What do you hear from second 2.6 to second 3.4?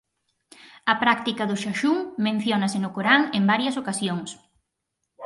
no Corán